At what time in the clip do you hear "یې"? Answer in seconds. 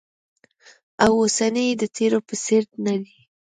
1.69-1.75